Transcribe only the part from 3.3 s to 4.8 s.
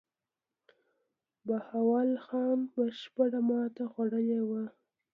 ماته خوړلې وه.